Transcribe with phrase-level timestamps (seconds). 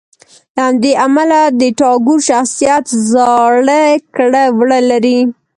[0.55, 3.83] له همدې امله د ټاګور شخصیت زاړه
[4.15, 5.19] کړه وړه لري.